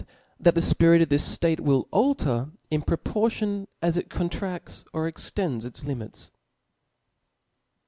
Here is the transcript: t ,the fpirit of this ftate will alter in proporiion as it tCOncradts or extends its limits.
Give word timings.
t 0.01 0.07
,the 0.39 0.51
fpirit 0.51 1.03
of 1.03 1.09
this 1.09 1.37
ftate 1.37 1.59
will 1.59 1.87
alter 1.91 2.49
in 2.71 2.81
proporiion 2.81 3.67
as 3.83 3.97
it 3.97 4.09
tCOncradts 4.09 4.83
or 4.93 5.07
extends 5.07 5.63
its 5.63 5.83
limits. 5.83 6.31